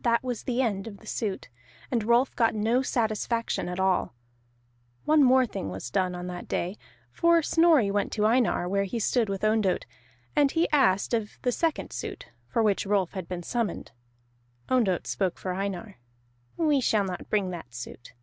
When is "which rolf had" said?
12.62-13.28